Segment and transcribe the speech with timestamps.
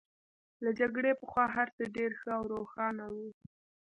[0.63, 3.29] له جګړې پخوا هرڅه ډېر ښه او روښانه وو